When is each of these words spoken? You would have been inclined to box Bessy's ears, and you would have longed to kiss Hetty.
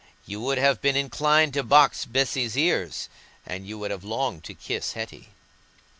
You 0.25 0.41
would 0.41 0.57
have 0.57 0.81
been 0.81 0.95
inclined 0.95 1.53
to 1.53 1.61
box 1.61 2.05
Bessy's 2.05 2.57
ears, 2.57 3.07
and 3.45 3.67
you 3.67 3.77
would 3.77 3.91
have 3.91 4.03
longed 4.03 4.43
to 4.45 4.55
kiss 4.55 4.93
Hetty. 4.93 5.29